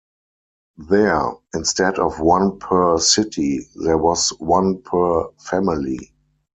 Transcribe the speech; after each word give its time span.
There, 0.89 1.27
instead 1.53 1.99
of 1.99 2.19
one 2.19 2.57
per 2.57 2.97
city, 2.97 3.67
there 3.75 3.99
was 3.99 4.29
one 4.39 4.81
per 4.81 5.29
family. 5.37 6.15